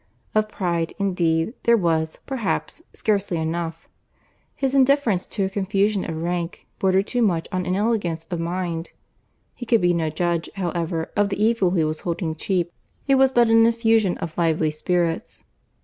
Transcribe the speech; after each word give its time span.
Of 0.33 0.49
pride, 0.49 0.95
indeed, 0.97 1.53
there 1.61 1.77
was, 1.77 2.17
perhaps, 2.25 2.81
scarcely 2.91 3.37
enough; 3.37 3.87
his 4.55 4.73
indifference 4.73 5.27
to 5.27 5.43
a 5.45 5.47
confusion 5.51 6.09
of 6.09 6.23
rank, 6.23 6.65
bordered 6.79 7.05
too 7.05 7.21
much 7.21 7.47
on 7.51 7.67
inelegance 7.67 8.25
of 8.31 8.39
mind. 8.39 8.89
He 9.53 9.67
could 9.67 9.81
be 9.81 9.93
no 9.93 10.09
judge, 10.09 10.49
however, 10.55 11.11
of 11.15 11.29
the 11.29 11.39
evil 11.39 11.69
he 11.69 11.83
was 11.83 11.99
holding 12.01 12.33
cheap. 12.33 12.71
It 13.07 13.13
was 13.13 13.31
but 13.31 13.49
an 13.49 13.63
effusion 13.67 14.17
of 14.17 14.35
lively 14.39 14.71
spirits. 14.71 15.43